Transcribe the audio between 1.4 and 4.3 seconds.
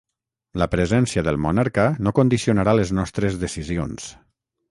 monarca no condicionarà les nostres decisions.